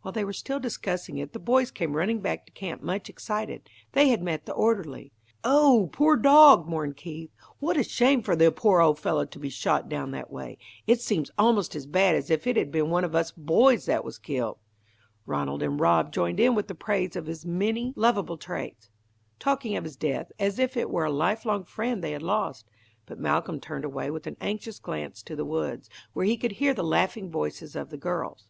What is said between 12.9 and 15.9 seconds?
of us boys that was killed." Ranald and